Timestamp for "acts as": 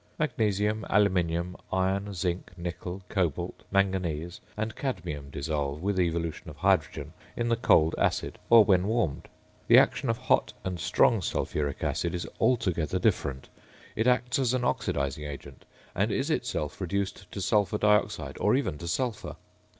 14.07-14.55